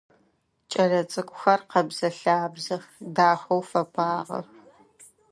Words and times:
Кӏэлэцӏыкӏухэр 0.71 1.61
къэбзэ-лъабзэх, 1.71 2.83
дахэу 3.15 3.61
фэпагъэх. 3.69 4.47